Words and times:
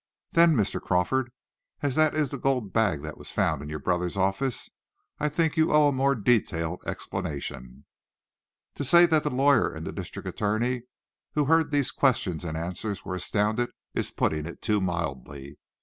"Then, 0.31 0.55
Mr. 0.55 0.81
Crawford, 0.81 1.31
as 1.83 1.93
that 1.93 2.15
is 2.15 2.31
the 2.31 2.39
gold 2.39 2.73
bag 2.73 3.03
that 3.03 3.19
was 3.19 3.29
found 3.29 3.61
in 3.61 3.69
your 3.69 3.77
brother's 3.77 4.17
office, 4.17 4.67
I 5.19 5.29
think 5.29 5.55
you 5.57 5.71
owe 5.71 5.89
a 5.89 5.91
more 5.91 6.15
detailed 6.15 6.81
explanation." 6.87 7.85
To 8.73 8.83
say 8.83 9.05
that 9.05 9.21
the 9.21 9.29
lawyer 9.29 9.71
and 9.71 9.85
the 9.85 9.91
district 9.91 10.27
attorney, 10.27 10.85
who 11.35 11.45
heard 11.45 11.69
these 11.69 11.91
questions 11.91 12.43
and 12.43 12.57
answers, 12.57 13.05
were 13.05 13.13
astounded, 13.13 13.69
is 13.93 14.09
putting 14.09 14.47
it 14.47 14.59
too 14.63 14.81
mildly. 14.81 15.59